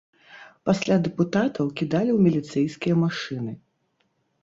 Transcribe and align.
Пасля 0.69 0.95
дэпутатаў 1.09 1.65
кідалі 1.83 2.11
ў 2.17 2.19
міліцэйскія 2.27 2.95
машыны. 3.07 3.51